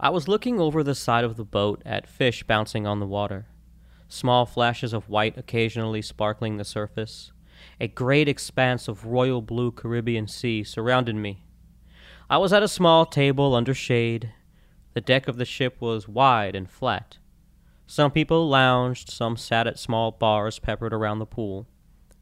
[0.00, 3.46] I was looking over the side of the boat at fish bouncing on the water,
[4.08, 7.32] small flashes of white occasionally sparkling the surface.
[7.80, 11.42] A great expanse of royal blue Caribbean sea surrounded me.
[12.30, 14.32] I was at a small table under shade.
[14.94, 17.18] The deck of the ship was wide and flat.
[17.88, 21.66] Some people lounged, some sat at small bars peppered around the pool.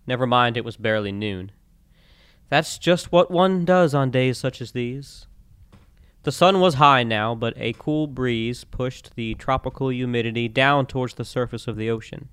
[0.06, 1.52] Never mind, it was barely noon.
[2.48, 5.26] That's just what one does on days such as these.
[6.26, 11.14] The sun was high now, but a cool breeze pushed the tropical humidity down towards
[11.14, 12.28] the surface of the ocean.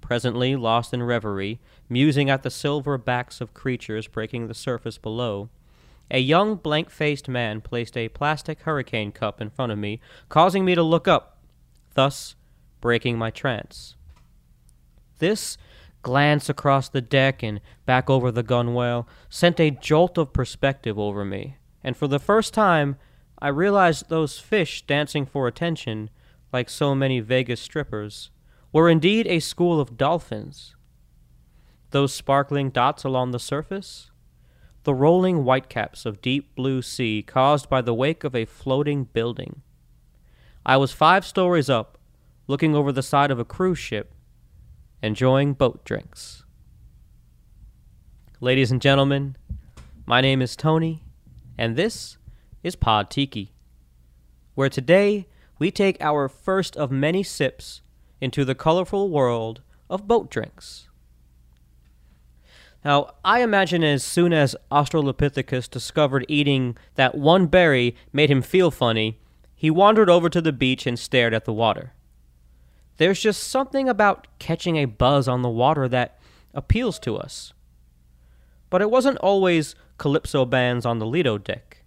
[0.00, 5.50] Presently, lost in reverie, musing at the silver backs of creatures breaking the surface below,
[6.10, 10.64] a young blank faced man placed a plastic hurricane cup in front of me, causing
[10.64, 11.38] me to look up,
[11.94, 12.34] thus
[12.80, 13.94] breaking my trance.
[15.20, 15.56] This
[16.02, 21.24] glance across the deck and back over the gunwale sent a jolt of perspective over
[21.24, 22.96] me and for the first time,
[23.38, 26.10] I realized those fish dancing for attention,
[26.52, 28.30] like so many Vegas strippers,
[28.72, 30.76] were indeed a school of dolphins.
[31.90, 34.10] Those sparkling dots along the surface?
[34.84, 39.62] The rolling whitecaps of deep blue sea caused by the wake of a floating building.
[40.64, 41.98] I was five stories up,
[42.46, 44.14] looking over the side of a cruise ship,
[45.02, 46.44] enjoying boat drinks.
[48.40, 49.36] Ladies and gentlemen,
[50.06, 51.02] my name is Tony
[51.60, 52.16] and this
[52.62, 53.52] is Pod Tiki,
[54.54, 55.26] where today
[55.58, 57.82] we take our first of many sips
[58.18, 60.88] into the colorful world of boat drinks.
[62.82, 68.70] Now, I imagine as soon as Australopithecus discovered eating that one berry made him feel
[68.70, 69.18] funny,
[69.54, 71.92] he wandered over to the beach and stared at the water.
[72.96, 76.18] There's just something about catching a buzz on the water that
[76.54, 77.52] appeals to us.
[78.70, 81.84] But it wasn't always calypso bands on the Lido deck.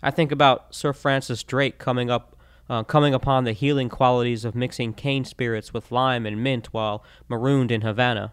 [0.00, 2.36] I think about Sir Francis Drake coming up,
[2.70, 7.02] uh, coming upon the healing qualities of mixing cane spirits with lime and mint while
[7.28, 8.32] marooned in Havana.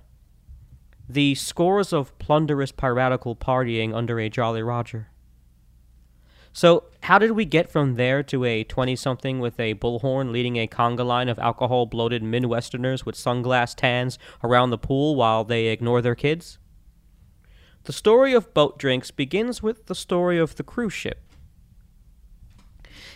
[1.09, 5.07] The scores of plunderous piratical partying under a Jolly Roger.
[6.53, 10.57] So, how did we get from there to a 20 something with a bullhorn leading
[10.57, 15.68] a conga line of alcohol bloated Midwesterners with sunglass tans around the pool while they
[15.68, 16.59] ignore their kids?
[17.84, 21.19] The story of boat drinks begins with the story of the cruise ship.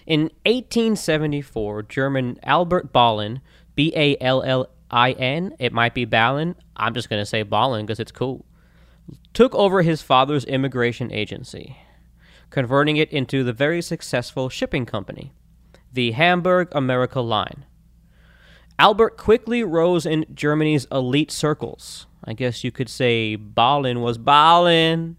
[0.07, 3.41] In 1874, German Albert Ballin,
[3.75, 7.43] B A L L I N, it might be Ballin, I'm just going to say
[7.43, 8.45] Ballin because it's cool,
[9.33, 11.77] took over his father's immigration agency,
[12.49, 15.33] converting it into the very successful shipping company,
[15.91, 17.65] the Hamburg America Line.
[18.77, 25.17] Albert quickly rose in Germany's elite circles, I guess you could say Ballin was ballin'.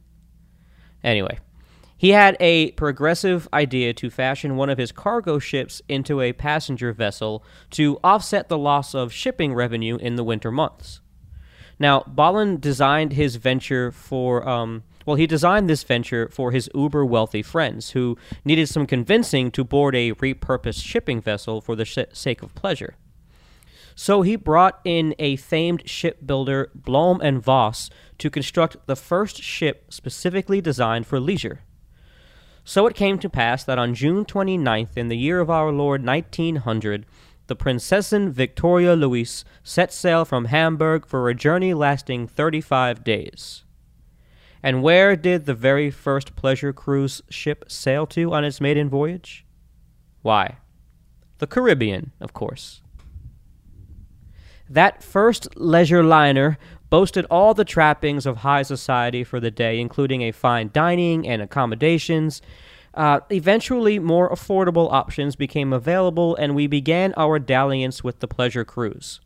[1.05, 1.39] Anyway,
[1.97, 6.93] he had a progressive idea to fashion one of his cargo ships into a passenger
[6.93, 11.00] vessel to offset the loss of shipping revenue in the winter months.
[11.78, 17.05] Now, Ballin designed his venture for, um, well, he designed this venture for his uber
[17.05, 21.99] wealthy friends who needed some convincing to board a repurposed shipping vessel for the sh-
[22.12, 22.97] sake of pleasure.
[23.99, 29.87] So he brought in a famed shipbuilder, Blohm and Voss, to construct the first ship
[29.89, 31.62] specifically designed for leisure.
[32.62, 36.05] So it came to pass that on June 29th, in the year of our Lord
[36.05, 37.07] 1900,
[37.47, 43.65] the Prinzessin Victoria Luise set sail from Hamburg for a journey lasting 35 days.
[44.63, 49.47] And where did the very first pleasure cruise ship sail to on its maiden voyage?
[50.21, 50.59] Why,
[51.39, 52.83] the Caribbean, of course.
[54.69, 56.59] That first leisure liner
[56.91, 61.43] boasted all the trappings of high society for the day, including a fine dining and
[61.43, 62.43] accommodations.
[62.94, 68.65] Uh, eventually, more affordable options became available, and we began our dalliance with the pleasure
[68.65, 69.21] cruise.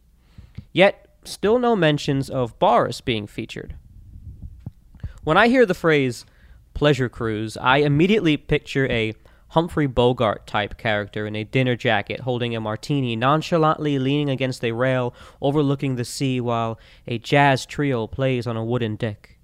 [0.73, 3.77] Yet, still no mentions of bars being featured.
[5.22, 6.25] When I hear the phrase
[6.75, 9.15] pleasure cruise, I immediately picture a
[9.50, 14.72] Humphrey Bogart type character in a dinner jacket holding a martini, nonchalantly leaning against a
[14.72, 19.39] rail overlooking the sea while a jazz trio plays on a wooden deck.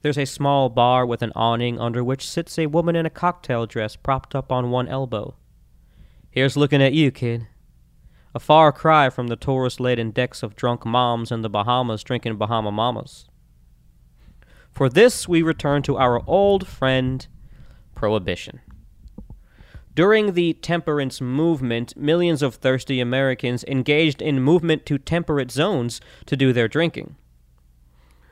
[0.00, 3.66] There's a small bar with an awning under which sits a woman in a cocktail
[3.66, 5.36] dress propped up on one elbow.
[6.30, 7.46] Here's looking at you, kid.
[8.34, 12.36] A far cry from the tourist laden decks of drunk moms in the Bahamas drinking
[12.36, 13.28] Bahama Mamas.
[14.70, 17.26] For this, we return to our old friend,
[17.94, 18.60] Prohibition.
[19.98, 26.36] During the temperance movement, millions of thirsty Americans engaged in movement to temperate zones to
[26.36, 27.16] do their drinking.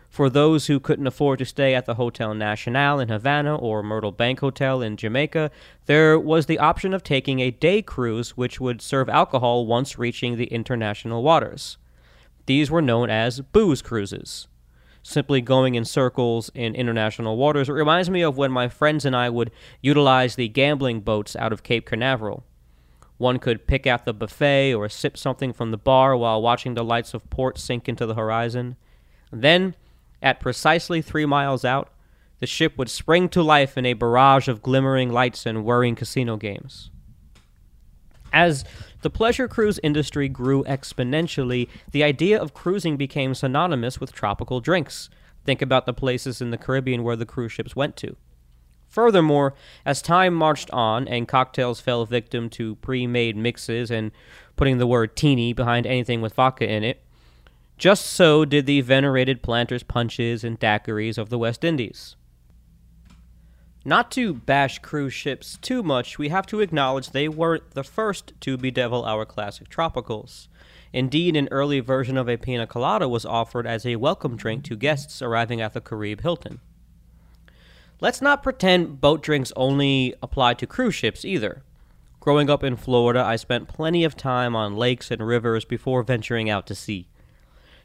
[0.08, 4.12] For those who couldn't afford to stay at the Hotel Nacional in Havana or Myrtle
[4.12, 5.50] Bank Hotel in Jamaica,
[5.86, 10.36] there was the option of taking a day cruise which would serve alcohol once reaching
[10.36, 11.78] the international waters.
[12.46, 14.46] These were known as booze cruises.
[15.08, 19.14] Simply going in circles in international waters It reminds me of when my friends and
[19.14, 22.42] I would utilize the gambling boats out of Cape Canaveral.
[23.16, 26.82] One could pick out the buffet or sip something from the bar while watching the
[26.82, 28.74] lights of port sink into the horizon.
[29.30, 29.76] Then,
[30.20, 31.88] at precisely three miles out,
[32.40, 36.36] the ship would spring to life in a barrage of glimmering lights and whirring casino
[36.36, 36.90] games.
[38.32, 38.64] As
[39.02, 45.08] the pleasure cruise industry grew exponentially, the idea of cruising became synonymous with tropical drinks.
[45.44, 48.16] Think about the places in the Caribbean where the cruise ships went to.
[48.88, 54.10] Furthermore, as time marched on and cocktails fell victim to pre made mixes and
[54.56, 57.02] putting the word teeny behind anything with vodka in it,
[57.78, 62.16] just so did the venerated planters' punches and daiquiris of the West Indies.
[63.86, 68.32] Not to bash cruise ships too much, we have to acknowledge they weren't the first
[68.40, 70.48] to bedevil our classic tropicals.
[70.92, 74.74] Indeed, an early version of a pina colada was offered as a welcome drink to
[74.74, 76.58] guests arriving at the Caribe Hilton.
[78.00, 81.62] Let's not pretend boat drinks only apply to cruise ships either.
[82.18, 86.50] Growing up in Florida, I spent plenty of time on lakes and rivers before venturing
[86.50, 87.06] out to sea.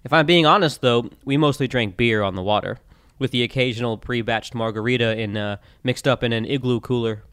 [0.03, 2.79] If I'm being honest, though, we mostly drank beer on the water,
[3.21, 7.23] with the occasional pre-batched margarita in uh, mixed up in an igloo cooler.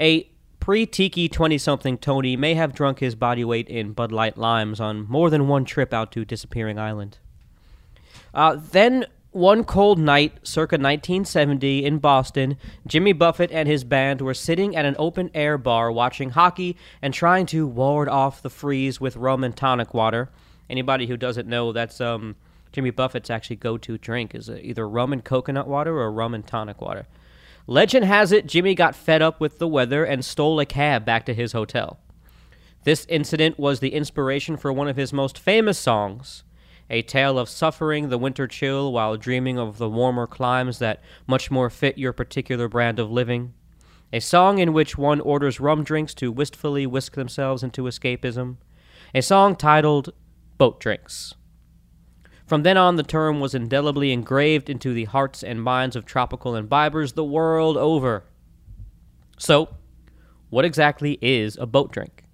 [0.00, 5.06] A pre-tiki 20-something Tony may have drunk his body weight in Bud Light limes on
[5.08, 7.18] more than one trip out to Disappearing Island.
[8.32, 14.34] Uh, then one cold night, circa 1970, in Boston, Jimmy Buffett and his band were
[14.34, 19.00] sitting at an open air bar watching hockey and trying to ward off the freeze
[19.00, 20.30] with rum and tonic water
[20.68, 22.36] Anybody who doesn't know, that's um,
[22.74, 26.80] Jimmy Buffett's actually go-to drink is either rum and coconut water or rum and tonic
[26.80, 27.06] water.
[27.68, 31.24] Legend has it Jimmy got fed up with the weather and stole a cab back
[31.26, 32.00] to his hotel.
[32.82, 36.42] This incident was the inspiration for one of his most famous songs,
[36.90, 41.52] a tale of suffering the winter chill while dreaming of the warmer climes that much
[41.52, 43.54] more fit your particular brand of living.
[44.12, 48.56] A song in which one orders rum drinks to wistfully whisk themselves into escapism.
[49.14, 50.12] A song titled
[50.58, 51.34] boat drinks.
[52.46, 56.52] From then on, the term was indelibly engraved into the hearts and minds of tropical
[56.52, 58.24] imbibers the world over.
[59.38, 59.70] So,
[60.50, 62.24] what exactly is a boat drink?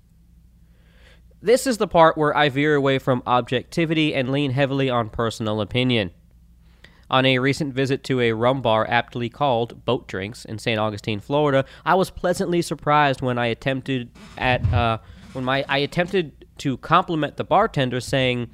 [1.40, 5.60] This is the part where I veer away from objectivity and lean heavily on personal
[5.60, 6.10] opinion.
[7.08, 10.78] On a recent visit to a rum bar aptly called Boat Drinks in St.
[10.78, 14.98] Augustine, Florida, I was pleasantly surprised when I attempted at uh,
[15.32, 18.50] when my I attempted to compliment the bartender, saying,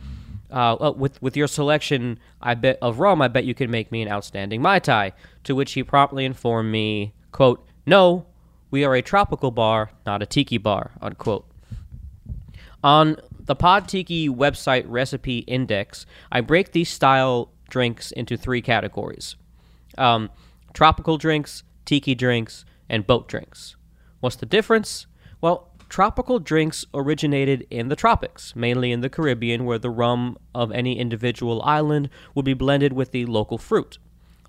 [0.51, 3.91] uh, oh, "With with your selection, I bet of rum, I bet you can make
[3.91, 5.13] me an outstanding mai tai."
[5.45, 8.27] To which he promptly informed me, "Quote: No,
[8.71, 11.47] we are a tropical bar, not a tiki bar." Unquote.
[12.85, 19.37] On the Pod Tiki website recipe index, I break these style drinks into three categories:
[19.99, 20.31] um,
[20.73, 23.77] tropical drinks, tiki drinks, and boat drinks.
[24.21, 25.07] What's the difference?
[25.41, 30.73] Well, Tropical drinks originated in the tropics, mainly in the Caribbean, where the rum of
[30.73, 33.99] any individual island would be blended with the local fruit.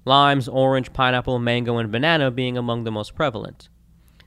[0.04, 3.70] Limes, orange, pineapple, mango, and banana being among the most prevalent.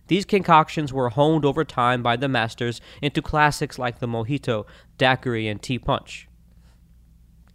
[0.07, 4.67] These concoctions were honed over time by the masters into classics like the mojito,
[4.99, 6.29] daiquiri, and tea punch.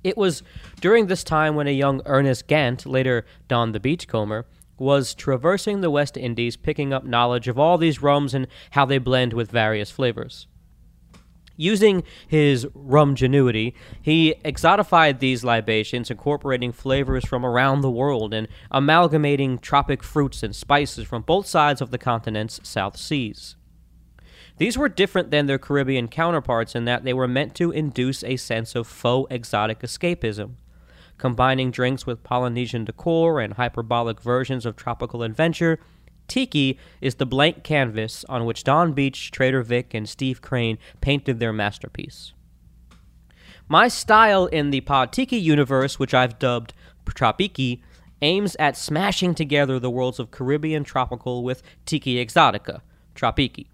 [0.03, 0.43] It was
[0.79, 4.45] during this time when a young Ernest Gantt, later Don the Beachcomber,
[4.77, 8.97] was traversing the West Indies, picking up knowledge of all these rums and how they
[8.97, 10.47] blend with various flavors.
[11.57, 18.49] Using his rum rumgenuity, he exotified these libations, incorporating flavors from around the world and
[18.71, 23.55] amalgamating tropic fruits and spices from both sides of the continent's South Seas.
[24.57, 28.35] These were different than their Caribbean counterparts in that they were meant to induce a
[28.35, 30.55] sense of faux exotic escapism
[31.17, 35.79] combining drinks with Polynesian decor and hyperbolic versions of tropical adventure.
[36.27, 41.39] Tiki is the blank canvas on which Don Beach, Trader Vic, and Steve Crane painted
[41.39, 42.33] their masterpiece.
[43.67, 46.73] My style in the Pod Tiki universe, which I've dubbed
[47.05, 47.81] Tropiki,
[48.21, 52.81] aims at smashing together the worlds of Caribbean tropical with Tiki Exotica,
[53.15, 53.67] Tropiki.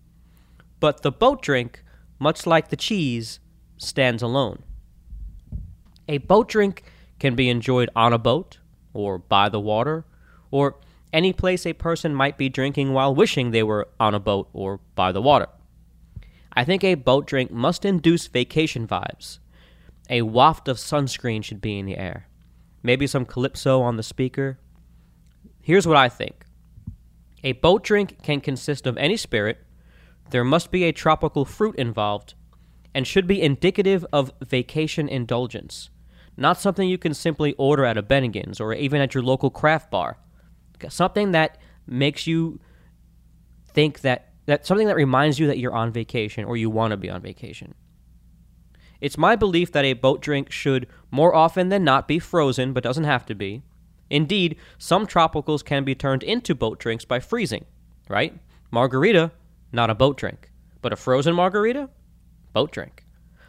[0.79, 1.83] But the boat drink,
[2.19, 3.39] much like the cheese,
[3.77, 4.63] stands alone.
[6.07, 6.83] A boat drink
[7.21, 8.57] can be enjoyed on a boat
[8.93, 10.03] or by the water
[10.49, 10.75] or
[11.13, 14.79] any place a person might be drinking while wishing they were on a boat or
[14.95, 15.47] by the water.
[16.51, 19.37] I think a boat drink must induce vacation vibes.
[20.09, 22.27] A waft of sunscreen should be in the air.
[22.83, 24.57] maybe some calypso on the speaker.
[25.61, 26.45] Here's what I think
[27.43, 29.59] a boat drink can consist of any spirit,
[30.31, 32.33] there must be a tropical fruit involved,
[32.95, 35.91] and should be indicative of vacation indulgence,
[36.38, 39.91] not something you can simply order at a Bennigan's or even at your local craft
[39.91, 40.17] bar.
[40.89, 42.59] Something that makes you
[43.65, 46.97] think that that something that reminds you that you're on vacation or you want to
[46.97, 47.75] be on vacation.
[49.00, 52.83] It's my belief that a boat drink should more often than not be frozen, but
[52.83, 53.61] doesn't have to be.
[54.09, 57.65] Indeed, some tropicals can be turned into boat drinks by freezing,
[58.09, 58.38] right?
[58.71, 59.31] Margarita,
[59.71, 61.89] not a boat drink, but a frozen margarita,
[62.53, 63.05] boat drink.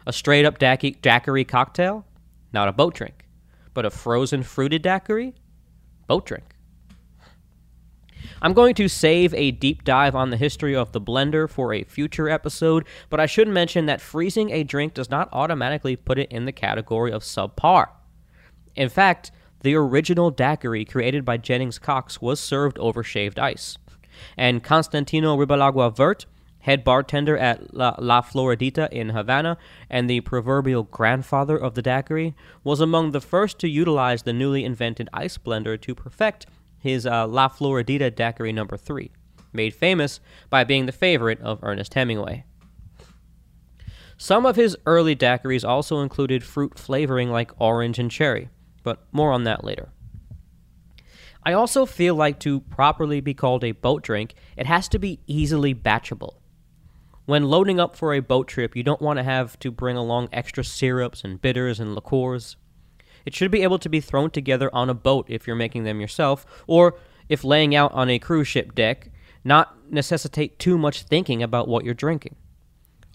[0.07, 2.05] A straight up daiquiri cocktail,
[2.53, 3.25] not a boat drink,
[3.73, 5.33] but a frozen fruited daiquiri,
[6.07, 6.55] boat drink.
[8.41, 11.83] I'm going to save a deep dive on the history of the blender for a
[11.83, 16.31] future episode, but I should mention that freezing a drink does not automatically put it
[16.31, 17.87] in the category of subpar.
[18.75, 19.31] In fact,
[19.61, 23.77] the original daiquiri created by Jennings Cox was served over shaved ice.
[24.37, 26.25] And Constantino Ribalaigua Vert,
[26.63, 29.57] head bartender at La, La Floridita in Havana
[29.89, 34.63] and the proverbial grandfather of the daiquiri, was among the first to utilize the newly
[34.63, 36.45] invented ice blender to perfect
[36.79, 39.11] his uh, La Floridita daiquiri number 3,
[39.51, 42.45] made famous by being the favorite of Ernest Hemingway.
[44.17, 48.49] Some of his early daiquiris also included fruit flavoring like orange and cherry,
[48.83, 49.89] but more on that later.
[51.45, 55.19] I also feel like to properly be called a boat drink, it has to be
[55.27, 56.35] easily batchable.
[57.25, 60.27] When loading up for a boat trip, you don't want to have to bring along
[60.33, 62.57] extra syrups and bitters and liqueurs.
[63.25, 66.01] It should be able to be thrown together on a boat if you're making them
[66.01, 66.97] yourself, or
[67.29, 69.09] if laying out on a cruise ship deck,
[69.45, 72.35] not necessitate too much thinking about what you're drinking.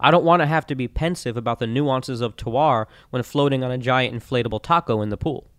[0.00, 3.62] I don't want to have to be pensive about the nuances of terroir when floating
[3.62, 5.50] on a giant inflatable taco in the pool.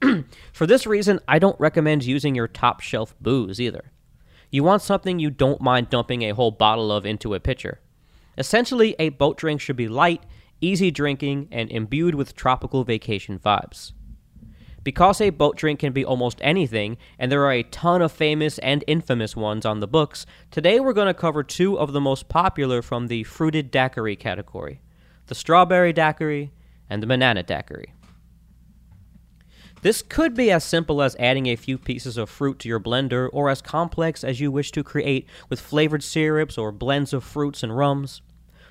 [0.52, 3.92] For this reason, I don't recommend using your top shelf booze either.
[4.50, 7.80] You want something you don't mind dumping a whole bottle of into a pitcher.
[8.38, 10.22] Essentially, a boat drink should be light
[10.62, 13.92] easy drinking, and imbued with tropical vacation vibes.
[14.84, 18.58] Because a boat drink can be almost anything, and there are a ton of famous
[18.58, 22.28] and infamous ones on the books, today we're going to cover two of the most
[22.28, 24.80] popular from the fruited daiquiri category
[25.26, 26.50] the strawberry daiquiri
[26.90, 27.94] and the banana daiquiri.
[29.82, 33.28] This could be as simple as adding a few pieces of fruit to your blender,
[33.32, 37.64] or as complex as you wish to create with flavored syrups or blends of fruits
[37.64, 38.22] and rums.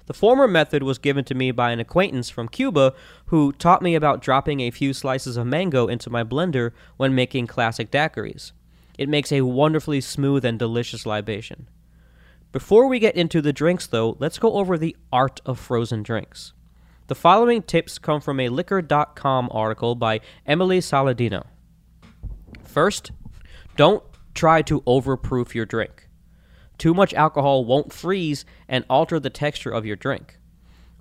[0.05, 2.93] The former method was given to me by an acquaintance from Cuba
[3.25, 7.47] who taught me about dropping a few slices of mango into my blender when making
[7.47, 8.53] classic daiquiris.
[8.97, 11.67] It makes a wonderfully smooth and delicious libation.
[12.53, 16.53] Before we get into the drinks, though, let's go over the art of frozen drinks.
[17.11, 21.43] The following tips come from a liquor.com article by Emily Saladino.
[22.63, 23.11] First,
[23.75, 24.01] don't
[24.33, 26.07] try to overproof your drink.
[26.77, 30.39] Too much alcohol won't freeze and alter the texture of your drink.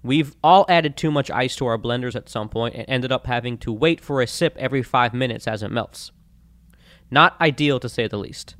[0.02, 3.28] We've all added too much ice to our blenders at some point and ended up
[3.28, 6.10] having to wait for a sip every five minutes as it melts.
[7.08, 8.56] Not ideal to say the least.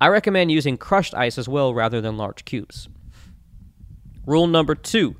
[0.00, 2.88] I recommend using crushed ice as well rather than large cubes.
[4.26, 5.14] Rule number two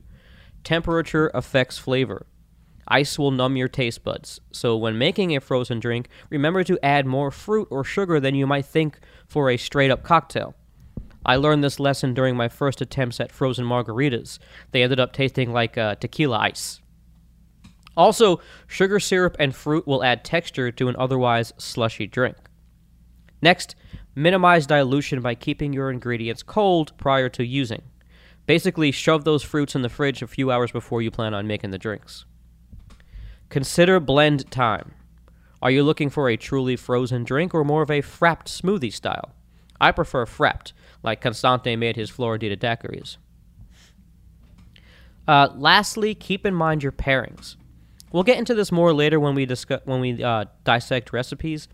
[0.64, 2.26] temperature affects flavor.
[2.88, 7.06] Ice will numb your taste buds, so when making a frozen drink, remember to add
[7.06, 10.54] more fruit or sugar than you might think for a straight up cocktail.
[11.24, 14.38] I learned this lesson during my first attempts at frozen margaritas.
[14.72, 16.80] They ended up tasting like uh, tequila ice.
[17.96, 22.36] Also, sugar syrup and fruit will add texture to an otherwise slushy drink.
[23.40, 23.76] Next,
[24.14, 27.82] minimize dilution by keeping your ingredients cold prior to using.
[28.46, 31.70] Basically, shove those fruits in the fridge a few hours before you plan on making
[31.70, 32.24] the drinks.
[33.48, 34.94] Consider blend time.
[35.60, 39.32] Are you looking for a truly frozen drink or more of a frapped smoothie style?
[39.80, 40.72] I prefer frapped,
[41.02, 43.16] like Constante made his Floridita daiquiris.
[45.26, 47.56] Uh, lastly, keep in mind your pairings.
[48.10, 51.68] We'll get into this more later when we discuss when we uh, dissect recipes,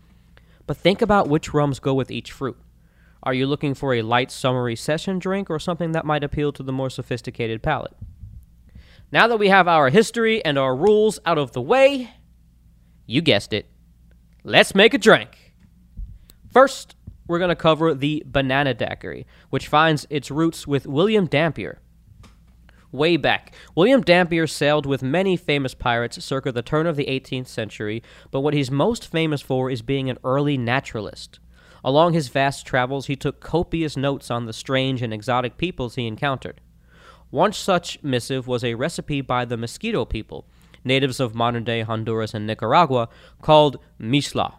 [0.67, 2.57] but think about which rums go with each fruit.
[3.21, 6.63] Are you looking for a light, summery session drink or something that might appeal to
[6.63, 7.95] the more sophisticated palate?
[9.11, 12.11] Now that we have our history and our rules out of the way,
[13.05, 13.69] you guessed it,
[14.43, 15.53] let's make a drink.
[16.51, 16.95] First,
[17.27, 21.79] we're going to cover the banana daiquiri, which finds its roots with William Dampier.
[22.91, 27.47] Way back, William Dampier sailed with many famous pirates circa the turn of the 18th
[27.47, 31.39] century, but what he's most famous for is being an early naturalist.
[31.83, 36.07] Along his vast travels, he took copious notes on the strange and exotic peoples he
[36.07, 36.61] encountered.
[37.29, 40.45] One such missive was a recipe by the Mosquito people,
[40.83, 43.09] natives of modern day Honduras and Nicaragua,
[43.41, 44.55] called misla.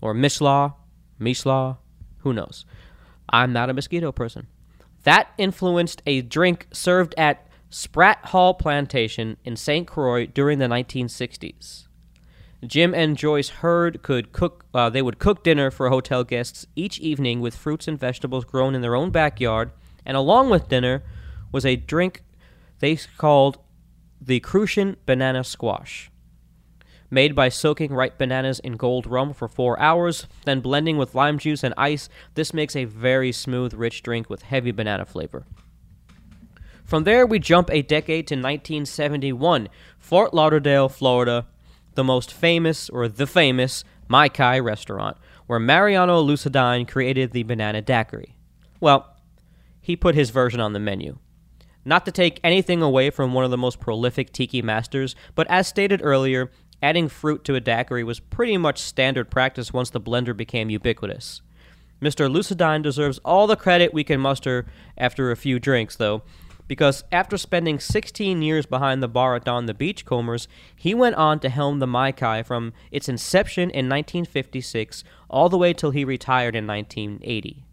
[0.00, 0.74] Or misla,
[1.20, 1.78] misla,
[2.18, 2.64] who knows.
[3.28, 4.46] I'm not a mosquito person.
[5.04, 9.86] That influenced a drink served at Sprat Hall Plantation in St.
[9.86, 11.86] Croix during the 1960s.
[12.66, 14.64] Jim and Joyce Hurd could cook.
[14.74, 18.74] Uh, they would cook dinner for hotel guests each evening with fruits and vegetables grown
[18.74, 19.70] in their own backyard,
[20.04, 21.02] and along with dinner
[21.52, 22.22] was a drink
[22.80, 23.58] they called
[24.20, 26.10] the Crucian Banana Squash.
[27.10, 31.38] Made by soaking ripe bananas in gold rum for four hours, then blending with lime
[31.38, 35.44] juice and ice, this makes a very smooth, rich drink with heavy banana flavor.
[36.84, 39.68] From there, we jump a decade to 1971,
[39.98, 41.46] Fort Lauderdale, Florida,
[41.94, 47.82] the most famous, or the famous, Mai Kai restaurant, where Mariano Lucidine created the banana
[47.82, 48.36] daiquiri.
[48.80, 49.16] Well,
[49.80, 51.18] he put his version on the menu.
[51.84, 55.68] Not to take anything away from one of the most prolific tiki masters, but as
[55.68, 56.50] stated earlier,
[56.82, 61.42] adding fruit to a daiquiri was pretty much standard practice once the blender became ubiquitous.
[62.00, 62.30] Mr.
[62.30, 66.22] Lucidine deserves all the credit we can muster after a few drinks, though,
[66.66, 71.38] because after spending 16 years behind the bar at Don the Beachcombers, he went on
[71.40, 76.04] to helm the Mai Kai from its inception in 1956 all the way till he
[76.04, 77.64] retired in 1980.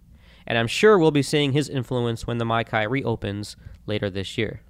[0.45, 3.55] And I'm sure we'll be seeing his influence when the Mai Kai reopens
[3.85, 4.61] later this year.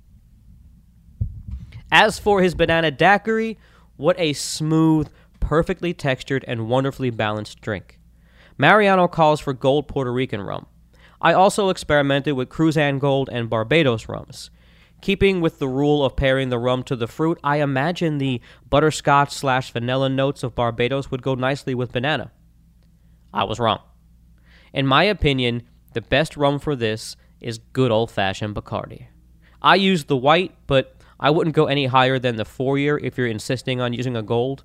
[1.91, 3.57] As for his banana daiquiri,
[3.97, 5.09] what a smooth,
[5.39, 7.99] perfectly textured, and wonderfully balanced drink.
[8.57, 10.67] Mariano calls for gold Puerto Rican rum.
[11.21, 14.49] I also experimented with Cruzan Gold and Barbados rums.
[15.01, 19.31] Keeping with the rule of pairing the rum to the fruit, I imagine the butterscotch
[19.31, 22.31] slash vanilla notes of Barbados would go nicely with banana.
[23.31, 23.79] I was wrong.
[24.73, 25.63] In my opinion,
[25.93, 29.07] the best rum for this is good old fashioned Bacardi.
[29.61, 33.17] I use the white, but I wouldn't go any higher than the four year if
[33.17, 34.63] you're insisting on using a gold.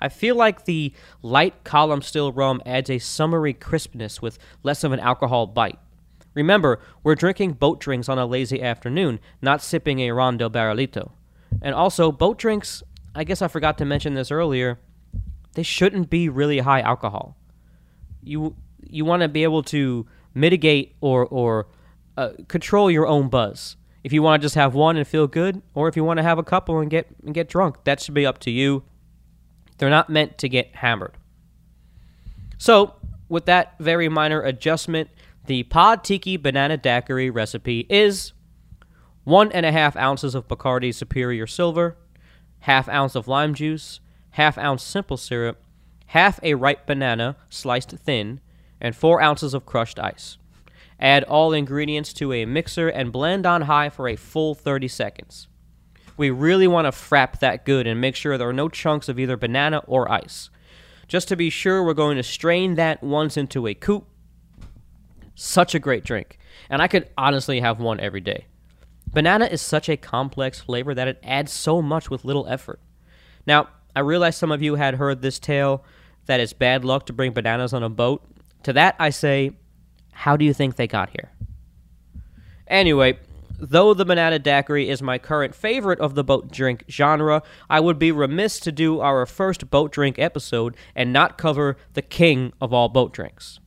[0.00, 4.92] I feel like the light column still rum adds a summery crispness with less of
[4.92, 5.78] an alcohol bite.
[6.34, 11.10] Remember, we're drinking boat drinks on a lazy afternoon, not sipping a Ron del Barrilito.
[11.60, 12.82] And also, boat drinks,
[13.14, 14.78] I guess I forgot to mention this earlier,
[15.54, 17.36] they shouldn't be really high alcohol.
[18.22, 18.56] You
[18.88, 21.66] you want to be able to mitigate or or
[22.16, 23.76] uh, control your own buzz.
[24.04, 26.22] If you want to just have one and feel good, or if you want to
[26.22, 28.84] have a couple and get and get drunk, that should be up to you.
[29.78, 31.16] They're not meant to get hammered.
[32.58, 32.94] So,
[33.28, 35.10] with that very minor adjustment,
[35.48, 38.34] the Pod Tiki Banana Daiquiri recipe is
[39.24, 41.96] one and a half ounces of Bacardi Superior Silver,
[42.60, 44.00] half ounce of lime juice,
[44.32, 45.62] half ounce simple syrup,
[46.08, 48.40] half a ripe banana sliced thin,
[48.78, 50.36] and four ounces of crushed ice.
[51.00, 55.48] Add all ingredients to a mixer and blend on high for a full 30 seconds.
[56.18, 59.18] We really want to frap that good and make sure there are no chunks of
[59.18, 60.50] either banana or ice.
[61.06, 64.06] Just to be sure, we're going to strain that once into a coupe
[65.38, 66.38] such a great drink.
[66.68, 68.46] And I could honestly have one every day.
[69.06, 72.80] Banana is such a complex flavor that it adds so much with little effort.
[73.46, 75.84] Now, I realize some of you had heard this tale
[76.26, 78.22] that it's bad luck to bring bananas on a boat.
[78.64, 79.52] To that, I say,
[80.12, 81.30] how do you think they got here?
[82.66, 83.18] Anyway,
[83.58, 87.98] though the banana daiquiri is my current favorite of the boat drink genre, I would
[87.98, 92.74] be remiss to do our first boat drink episode and not cover the king of
[92.74, 93.60] all boat drinks.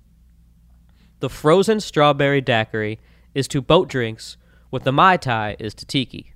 [1.22, 2.98] The frozen strawberry daiquiri
[3.36, 4.38] is to boat drinks
[4.72, 6.34] what the Mai Tai is to tiki.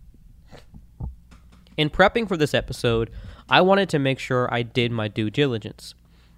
[1.76, 3.10] In prepping for this episode,
[3.50, 5.96] I wanted to make sure I did my due diligence.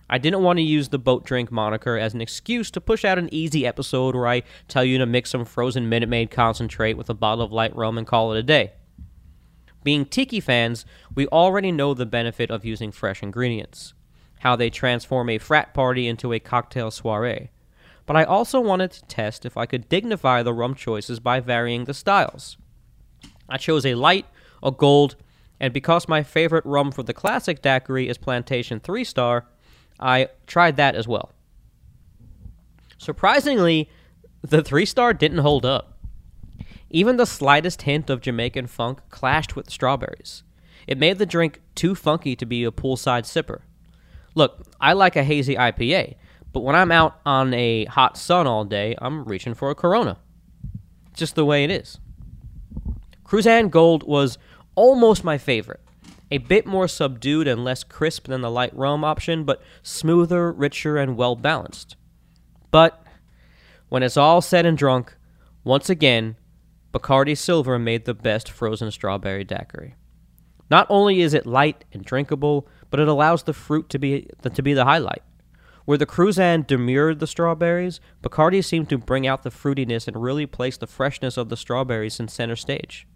[0.10, 3.19] I didn't want to use the boat drink moniker as an excuse to push out
[3.19, 7.10] an easy episode where I tell you to mix some frozen Minute Maid concentrate with
[7.10, 8.71] a bottle of light rum and call it a day.
[9.83, 13.93] Being tiki fans, we already know the benefit of using fresh ingredients,
[14.39, 17.49] how they transform a frat party into a cocktail soiree
[18.08, 21.84] but I also wanted to test if I could dignify the rum choices by varying
[21.84, 22.58] the styles.
[23.48, 24.26] I chose a light,
[24.63, 25.17] a gold,
[25.60, 29.46] and because my favorite rum for the classic daiquiri is Plantation 3 Star,
[30.00, 31.34] I tried that as well.
[32.98, 33.89] Surprisingly,
[34.41, 36.00] the 3 Star didn't hold up.
[36.89, 40.43] Even the slightest hint of Jamaican funk clashed with strawberries.
[40.88, 43.60] It made the drink too funky to be a poolside sipper.
[44.36, 46.15] Look, I like a hazy IPA,
[46.58, 50.17] but when I'm out on a hot sun all day, I'm reaching for a Corona.
[51.13, 52.00] Just the way it is.
[53.24, 54.39] Cruzan Gold was
[54.74, 55.82] almost my favorite.
[56.32, 60.98] A bit more subdued and less crisp than the light rum option, but smoother, richer,
[60.98, 61.96] and well balanced.
[62.72, 63.04] But
[63.89, 65.15] when it's all said and drunk,
[65.63, 66.38] once again,
[66.91, 69.93] Bacardi Silver made the best frozen strawberry daiquiri.
[70.72, 74.63] Not only is it light and drinkable, but it allows the fruit to be to
[74.63, 75.22] be the highlight.
[75.88, 80.45] Where the Cruzan demurred the strawberries, Bacardi seemed to bring out the fruitiness and really
[80.45, 83.08] place the freshness of the strawberries in center stage.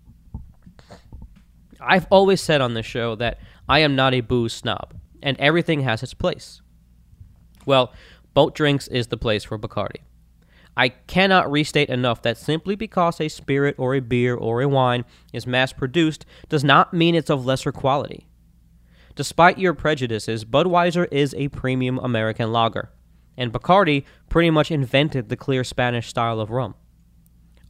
[1.82, 5.82] I've always said on this show that I am not a booze snob, and everything
[5.82, 6.62] has its place.
[7.66, 7.92] Well,
[8.34, 10.04] Boat Drinks is the place for Bacardi.
[10.78, 15.04] I cannot restate enough that simply because a spirit or a beer or a wine
[15.34, 18.28] is mass produced does not mean it's of lesser quality.
[19.16, 22.90] Despite your prejudices, Budweiser is a premium American lager,
[23.38, 26.76] and Bacardi pretty much invented the clear Spanish style of rum.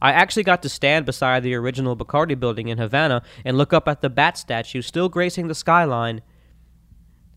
[0.00, 3.88] I actually got to stand beside the original Bacardi building in Havana and look up
[3.88, 6.22] at the bat statue still gracing the skyline,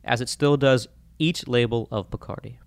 [0.03, 0.87] as it still does
[1.17, 2.57] each label of Bacardi.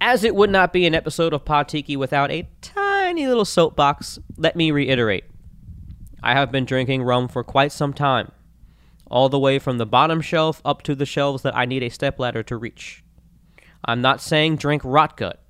[0.00, 4.18] As it would not be an episode of Pod Tiki without a tiny little soapbox,
[4.36, 5.24] let me reiterate.
[6.22, 8.32] I have been drinking rum for quite some time
[9.12, 11.90] all the way from the bottom shelf up to the shelves that I need a
[11.90, 13.04] stepladder to reach.
[13.84, 15.44] I'm not saying drink rot gut.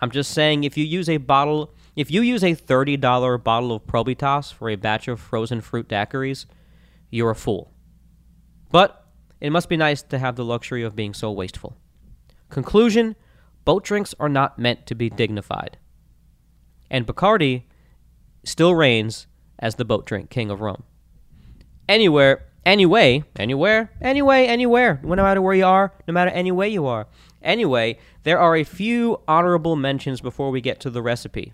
[0.00, 3.86] I'm just saying if you use a bottle, if you use a $30 bottle of
[3.86, 6.46] Probitas for a batch of frozen fruit daiquiris,
[7.10, 7.72] you're a fool.
[8.70, 9.06] But
[9.40, 11.76] it must be nice to have the luxury of being so wasteful.
[12.50, 13.14] Conclusion
[13.64, 15.78] boat drinks are not meant to be dignified.
[16.90, 17.62] And Bacardi
[18.44, 19.26] still reigns
[19.58, 20.82] as the boat drink king of rum.
[21.88, 26.84] Anywhere Anyway, anywhere, anyway, anywhere, no matter where you are, no matter any way you
[26.84, 27.06] are.
[27.40, 31.52] Anyway, there are a few honorable mentions before we get to the recipe.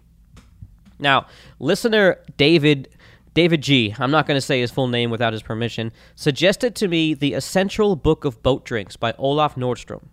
[0.98, 1.26] Now,
[1.58, 2.88] listener David
[3.34, 6.88] David G, I'm not going to say his full name without his permission, suggested to
[6.88, 10.04] me the Essential Book of Boat Drinks by Olaf Nordstrom.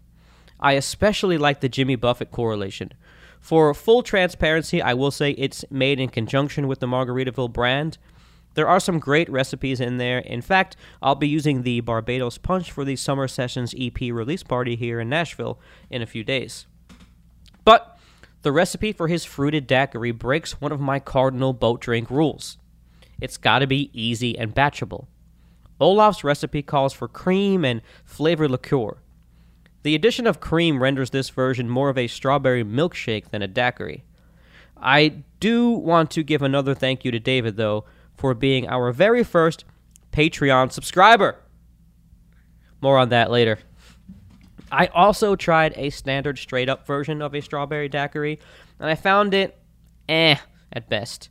[0.59, 2.91] I especially like the Jimmy Buffett correlation.
[3.39, 7.97] For full transparency, I will say it's made in conjunction with the Margaritaville brand,
[8.59, 10.19] there are some great recipes in there.
[10.19, 14.75] In fact, I'll be using the Barbados Punch for the Summer Sessions EP release party
[14.75, 16.67] here in Nashville in a few days.
[17.63, 17.97] But
[18.41, 22.57] the recipe for his fruited daiquiri breaks one of my cardinal boat drink rules.
[23.21, 25.07] It's got to be easy and batchable.
[25.79, 28.97] Olaf's recipe calls for cream and flavored liqueur.
[29.83, 34.03] The addition of cream renders this version more of a strawberry milkshake than a daiquiri.
[34.75, 37.85] I do want to give another thank you to David, though,
[38.19, 39.63] for being our very first
[40.11, 41.37] Patreon subscriber.
[42.81, 43.59] More on that later.
[44.69, 48.39] I also tried a standard straight up version of a strawberry daiquiri,
[48.77, 49.57] and I found it
[50.09, 50.35] eh
[50.73, 51.29] at best.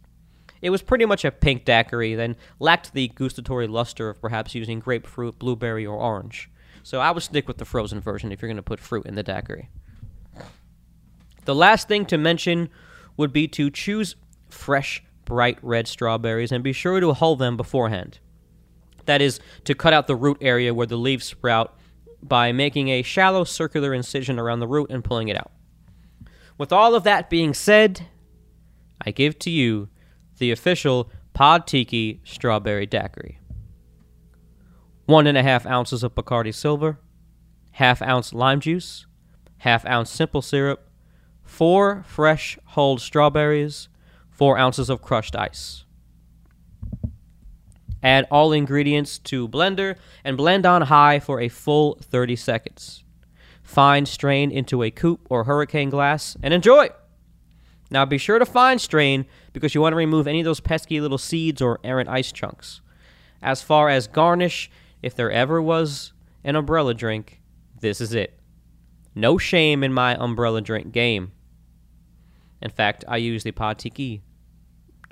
[0.63, 4.81] It was pretty much a pink daiquiri, then lacked the gustatory luster of perhaps using
[4.81, 6.51] grapefruit, blueberry, or orange.
[6.83, 9.15] So I would stick with the frozen version if you're going to put fruit in
[9.15, 9.69] the daiquiri.
[11.45, 12.71] The last thing to mention
[13.19, 14.17] would be to choose
[14.49, 18.19] fresh bright red strawberries and be sure to hull them beforehand.
[19.05, 21.79] That is, to cut out the root area where the leaves sprout
[22.23, 25.53] by making a shallow circular incision around the root and pulling it out.
[26.57, 28.07] With all of that being said,
[29.03, 29.91] I give to you
[30.39, 33.39] the official Pod Tiki Strawberry Daiquiri.
[35.05, 36.99] One and a half ounces of Bacardi Silver,
[37.73, 39.07] half ounce lime juice,
[39.59, 40.89] half ounce simple syrup,
[41.45, 43.89] four fresh hulled strawberries,
[44.39, 45.85] 4 ounces of crushed ice.
[48.05, 53.03] Add all ingredients to blender and blend on high for a full 30 seconds.
[53.65, 56.91] Fine strain into a coupe or hurricane glass and enjoy.
[57.91, 61.01] Now be sure to fine strain because you want to remove any of those pesky
[61.01, 62.81] little seeds or errant ice chunks.
[63.43, 64.71] As far as garnish,
[65.03, 66.13] if there ever was
[66.45, 67.41] an umbrella drink,
[67.81, 68.39] this is it.
[69.17, 71.33] No shame in my umbrella drink game.
[72.63, 74.23] In fact, I use the Pod Tiki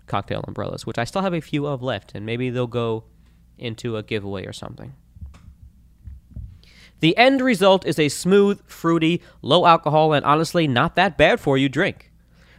[0.07, 3.05] cocktail umbrellas, which I still have a few of left, and maybe they'll go
[3.59, 4.95] into a giveaway or something.
[7.01, 11.59] The end result is a smooth, fruity, low alcohol, and honestly not that bad for
[11.59, 12.11] you drink.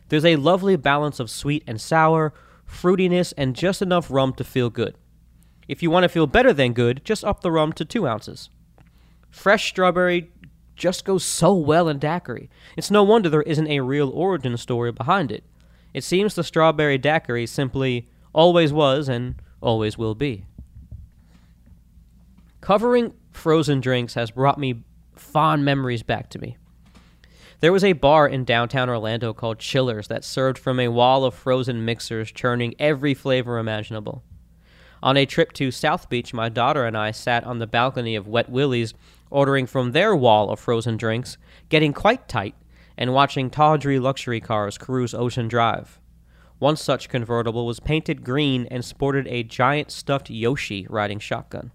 [0.10, 2.34] There's a lovely balance of sweet and sour,
[2.68, 4.96] fruitiness, and just enough rum to feel good.
[5.68, 8.50] If you want to feel better than good, just up the rum to 2 ounces.
[9.30, 10.32] Fresh strawberry
[10.76, 12.50] just goes so well in daiquiri.
[12.78, 15.44] It's no wonder there isn't a real origin story behind it.
[15.98, 20.46] It seems the strawberry daiquiri simply always was and always will be.
[22.62, 24.84] Covering frozen drinks has brought me
[25.16, 26.56] fond memories back to me.
[27.62, 31.34] There was a bar in downtown Orlando called Chillers that served from a wall of
[31.34, 34.22] frozen mixers churning every flavor imaginable.
[35.02, 38.28] On a trip to South Beach, my daughter and I sat on the balcony of
[38.28, 38.94] Wet Willie's
[39.32, 42.54] ordering from their wall of frozen drinks, getting quite tight
[42.98, 46.00] and watching tawdry luxury cars cruise Ocean Drive.
[46.60, 51.72] One such convertible was painted green and sported a giant stuffed Yoshi riding shotgun.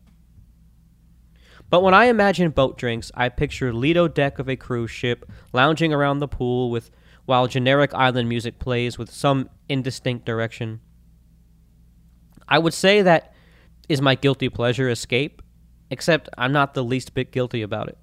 [1.70, 5.92] But when I imagine boat drinks, I picture Lido deck of a cruise ship lounging
[5.92, 6.90] around the pool with
[7.24, 10.80] while generic island music plays with some indistinct direction.
[12.48, 13.32] I would say that
[13.88, 15.40] is my guilty pleasure escape,
[15.90, 17.98] except I'm not the least bit guilty about it.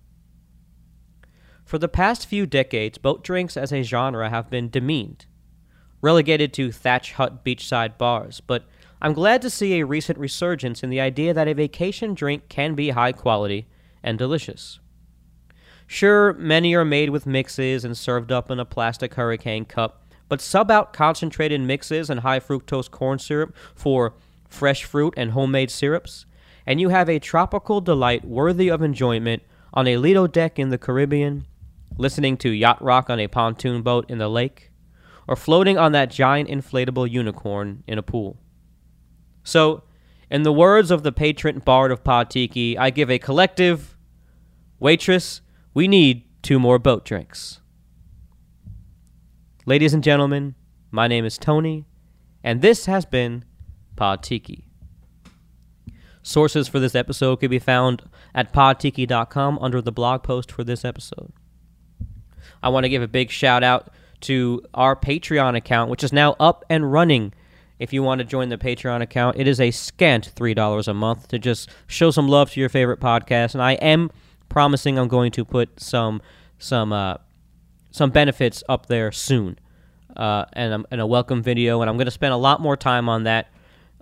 [1.69, 5.27] For the past few decades, boat drinks as a genre have been demeaned,
[6.01, 8.63] relegated to thatch hut beachside bars, but
[9.03, 12.73] I'm glad to see a recent resurgence in the idea that a vacation drink can
[12.73, 13.67] be high quality
[14.01, 14.79] and delicious.
[15.85, 20.41] Sure, many are made with mixes and served up in a plastic hurricane cup, but
[20.41, 24.15] sub out concentrated mixes and high fructose corn syrup for
[24.47, 26.25] fresh fruit and homemade syrups,
[26.65, 30.79] and you have a tropical delight worthy of enjoyment on a Lido deck in the
[30.79, 31.45] Caribbean,
[31.99, 34.71] listening to yacht rock on a pontoon boat in the lake,
[35.27, 38.39] or floating on that giant inflatable unicorn in a pool.
[39.43, 39.83] So,
[40.31, 43.97] in the words of the patron bard of Pod Tiki, I give a collective
[44.79, 45.41] waitress,
[45.73, 47.59] we need two more boat drinks.
[49.65, 50.55] Ladies and gentlemen,
[50.91, 51.85] my name is Tony,
[52.43, 53.43] and this has been
[53.95, 54.65] Pod Tiki.
[56.21, 60.85] Sources for this episode can be found at podtiki.com under the blog post for this
[60.85, 61.33] episode.
[62.61, 63.89] I want to give a big shout out
[64.21, 67.33] to our Patreon account, which is now up and running
[67.79, 69.37] if you want to join the Patreon account.
[69.37, 72.99] It is a scant $3 a month to just show some love to your favorite
[72.99, 73.53] podcast.
[73.53, 74.11] And I am
[74.49, 76.21] promising I'm going to put some
[76.57, 77.15] some uh,
[77.91, 79.57] some benefits up there soon.
[80.15, 83.07] Uh, and, and a welcome video, and I'm going to spend a lot more time
[83.07, 83.47] on that.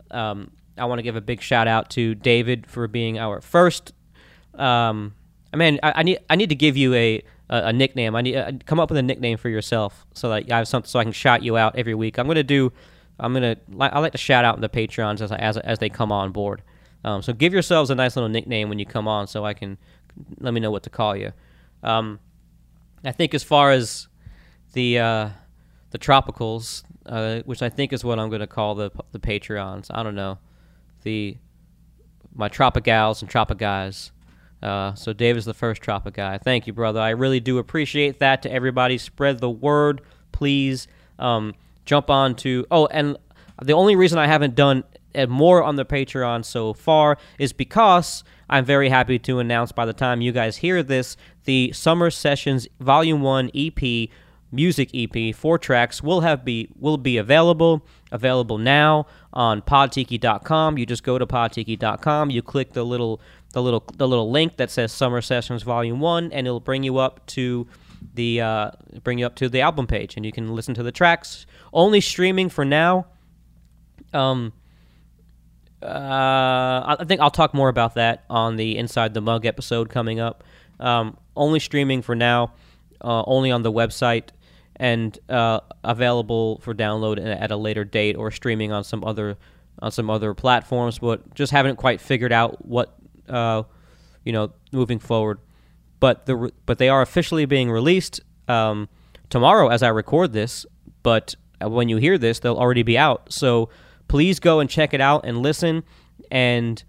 [0.09, 3.93] Um, I want to give a big shout out to David for being our first.
[4.55, 5.13] Um,
[5.53, 8.15] I mean, I, I, need I need to give you a a, a nickname.
[8.15, 10.87] I need uh, come up with a nickname for yourself so that I have something
[10.87, 12.17] so I can shout you out every week.
[12.17, 12.71] I'm to do
[13.19, 16.31] I'm gonna I like to shout out the patrons as as as they come on
[16.31, 16.61] board.
[17.03, 19.77] Um, so give yourselves a nice little nickname when you come on, so I can
[20.39, 21.31] let me know what to call you.
[21.83, 22.19] Um,
[23.03, 24.07] I think as far as
[24.73, 25.29] the uh,
[25.91, 29.87] the tropicals, uh, which I think is what I'm going to call the the Patreons.
[29.89, 30.37] I don't know
[31.03, 31.37] the
[32.33, 34.11] my tropicals and tropicguys.
[34.61, 36.37] Uh, so Dave is the first tropic guy.
[36.37, 36.99] Thank you, brother.
[36.99, 38.41] I really do appreciate that.
[38.43, 40.87] To everybody, spread the word, please.
[41.19, 41.53] Um,
[41.85, 42.65] jump on to.
[42.71, 43.17] Oh, and
[43.61, 44.83] the only reason I haven't done
[45.27, 49.93] more on the Patreon so far is because I'm very happy to announce by the
[49.93, 54.09] time you guys hear this, the Summer Sessions Volume 1 EP
[54.51, 60.77] music EP, four tracks will have be will be available available now on podtiki.com.
[60.77, 63.21] You just go to podtiki.com, you click the little
[63.53, 66.97] the little the little link that says Summer Sessions Volume 1 and it'll bring you
[66.97, 67.67] up to
[68.13, 68.71] the uh,
[69.03, 71.45] bring you up to the album page, and you can listen to the tracks.
[71.73, 73.07] Only streaming for now.
[74.13, 74.53] Um,
[75.81, 80.19] uh, I think I'll talk more about that on the Inside the Mug episode coming
[80.19, 80.43] up.
[80.79, 82.53] Um, only streaming for now,
[83.01, 84.29] uh, only on the website,
[84.77, 89.37] and uh, available for download at a later date or streaming on some other
[89.79, 90.99] on some other platforms.
[90.99, 92.95] But just haven't quite figured out what
[93.27, 93.63] uh,
[94.23, 95.39] you know moving forward
[95.99, 98.89] but the but they are officially being released um,
[99.29, 100.65] tomorrow as I record this.
[101.03, 103.31] But when you hear this, they'll already be out.
[103.31, 103.69] So
[104.07, 105.83] please go and check it out and listen.
[106.29, 106.83] And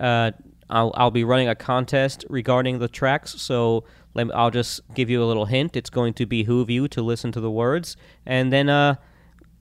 [0.00, 0.32] uh,
[0.70, 3.40] I'll I'll be running a contest regarding the tracks.
[3.40, 3.84] So
[4.16, 5.76] I'll just give you a little hint.
[5.76, 8.96] It's going to behoove you to listen to the words, and then uh,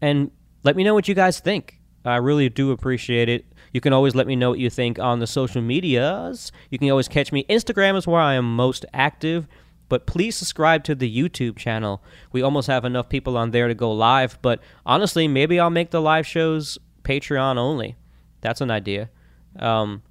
[0.02, 0.32] and
[0.64, 1.80] let me know what you guys think.
[2.06, 3.46] I really do appreciate it.
[3.72, 6.52] You can always let me know what you think on the social medias.
[6.70, 7.46] You can always catch me.
[7.50, 9.48] Instagram is where I am most active,
[9.90, 12.04] but please subscribe to the YouTube channel.
[12.32, 15.92] We almost have enough people on there to go live, but honestly, maybe I'll make
[15.92, 17.96] the live shows Patreon only.
[18.42, 19.10] That's an idea.
[19.58, 20.04] Um,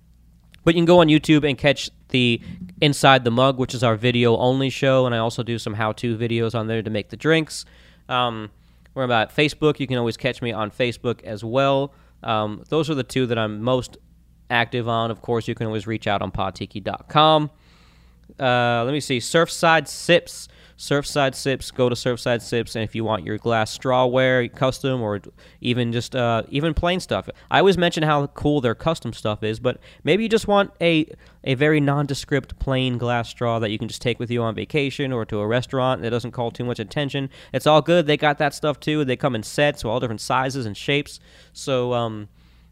[0.64, 2.40] but you can go on YouTube and catch the
[2.80, 5.92] Inside the Mug, which is our video only show, and I also do some how
[5.92, 7.64] to videos on there to make the drinks.
[8.08, 8.50] Um,
[8.94, 9.80] we're about Facebook.
[9.80, 11.92] You can always catch me on Facebook as well.
[12.22, 13.96] Um, those are the two that I'm most
[14.50, 15.10] active on.
[15.10, 17.50] Of course, you can always reach out on podtiki.com.
[18.38, 19.18] Uh, let me see.
[19.18, 20.48] Surfside Sips.
[20.82, 21.70] Surfside Sips.
[21.70, 25.20] Go to Surfside Sips, and if you want your glass strawware custom or
[25.60, 29.60] even just uh, even plain stuff, I always mention how cool their custom stuff is.
[29.60, 31.06] But maybe you just want a
[31.44, 35.12] a very nondescript plain glass straw that you can just take with you on vacation
[35.12, 37.30] or to a restaurant that doesn't call too much attention.
[37.52, 38.08] It's all good.
[38.08, 39.04] They got that stuff too.
[39.04, 41.20] They come in sets, so all different sizes and shapes.
[41.52, 42.28] So um,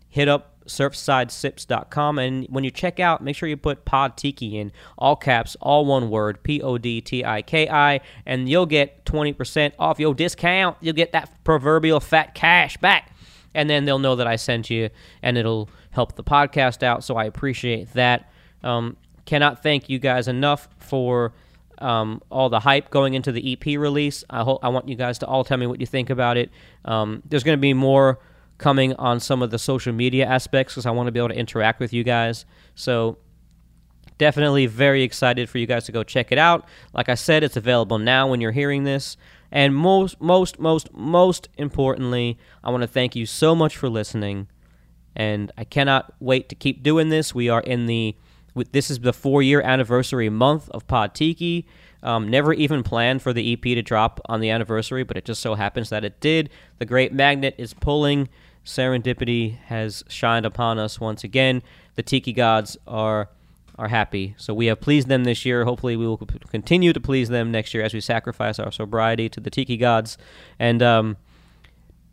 [0.09, 2.19] hit up surfsidesips.com.
[2.19, 5.85] And when you check out, make sure you put Pod Tiki in all caps, all
[5.85, 10.15] one word, P O D T I K I, and you'll get 20% off your
[10.15, 10.77] discount.
[10.81, 13.13] You'll get that proverbial fat cash back.
[13.53, 14.91] And then they'll know that I sent you,
[15.23, 17.03] and it'll help the podcast out.
[17.03, 18.31] So I appreciate that.
[18.63, 21.33] Um, cannot thank you guys enough for
[21.79, 24.23] um, all the hype going into the EP release.
[24.31, 26.51] I hope I want you guys to all tell me what you think about it.
[26.85, 28.21] Um, there's going to be more
[28.61, 31.35] coming on some of the social media aspects because I want to be able to
[31.35, 32.45] interact with you guys.
[32.77, 33.19] So
[34.19, 36.69] definitely very excited for you guys to go check it out.
[36.93, 39.17] Like I said, it's available now when you're hearing this.
[39.51, 44.47] And most, most, most, most importantly, I want to thank you so much for listening.
[45.17, 47.35] And I cannot wait to keep doing this.
[47.35, 48.15] We are in the
[48.73, 51.67] this is the four year anniversary month of Pod Tiki.
[52.03, 55.41] Um, never even planned for the EP to drop on the anniversary, but it just
[55.41, 56.51] so happens that it did.
[56.79, 58.29] The Great Magnet is pulling.
[58.65, 61.63] Serendipity has shined upon us once again.
[61.95, 63.29] The Tiki gods are
[63.79, 64.35] are happy.
[64.37, 65.65] So we have pleased them this year.
[65.65, 69.41] Hopefully, we will continue to please them next year as we sacrifice our sobriety to
[69.41, 70.19] the Tiki gods.
[70.59, 71.17] And um,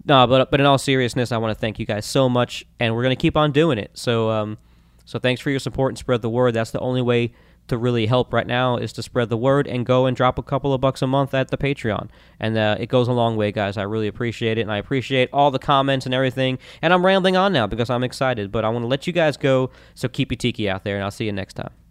[0.06, 2.96] no, but but in all seriousness, I want to thank you guys so much, and
[2.96, 3.92] we're gonna keep on doing it.
[3.96, 4.58] So um,
[5.04, 6.54] so thanks for your support and spread the word.
[6.54, 7.34] That's the only way
[7.68, 10.44] to really help right now is to spread the word and go and drop a
[10.44, 12.10] couple of bucks a month at the Patreon.
[12.40, 13.78] And uh, it goes a long way, guys.
[13.78, 14.62] I really appreciate it.
[14.62, 16.60] And I appreciate all the comments and everything.
[16.82, 19.38] And I'm rambling on now because I'm excited, but I want to let you guys
[19.38, 19.70] go.
[19.96, 21.87] So keep your tiki out there, and I'll see you next time.